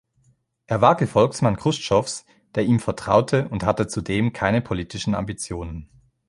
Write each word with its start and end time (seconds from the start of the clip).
Er 0.65 0.81
war 0.81 0.95
Gefolgsmann 0.97 1.57
Chruschtschows, 1.57 2.25
der 2.55 2.63
ihm 2.65 2.79
vertraute 2.79 3.47
und 3.49 3.61
hatte 3.63 3.85
zudem 3.85 4.33
keine 4.33 4.59
politischen 4.63 5.13
Ambitionen. 5.13 5.91